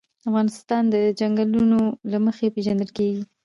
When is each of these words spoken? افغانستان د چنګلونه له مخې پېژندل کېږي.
افغانستان 0.29 0.83
د 0.93 0.95
چنګلونه 1.19 1.77
له 2.11 2.17
مخې 2.25 2.47
پېژندل 2.55 2.89
کېږي. 2.97 3.23